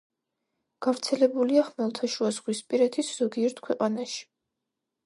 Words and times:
გავრცელებულია 0.85 1.65
ხმელთაშუაზღვისპირეთის 1.67 3.17
ზოგიერთ 3.21 3.65
ქვეყანაში. 3.71 4.27